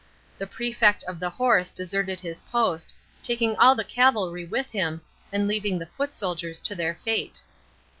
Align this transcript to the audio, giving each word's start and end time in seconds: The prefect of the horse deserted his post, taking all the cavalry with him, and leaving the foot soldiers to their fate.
The 0.39 0.47
prefect 0.47 1.03
of 1.03 1.19
the 1.19 1.29
horse 1.29 1.71
deserted 1.71 2.19
his 2.21 2.41
post, 2.41 2.95
taking 3.21 3.55
all 3.57 3.75
the 3.75 3.83
cavalry 3.83 4.45
with 4.45 4.71
him, 4.71 5.01
and 5.31 5.47
leaving 5.47 5.77
the 5.77 5.85
foot 5.85 6.15
soldiers 6.15 6.59
to 6.61 6.73
their 6.73 6.95
fate. 6.95 7.43